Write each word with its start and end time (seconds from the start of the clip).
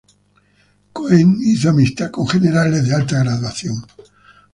Cohen 0.93 1.37
hizo 1.43 1.69
amistad 1.69 2.09
con 2.09 2.27
generales 2.27 2.87
de 2.87 2.95
alta 2.95 3.19
graduación. 3.19 3.85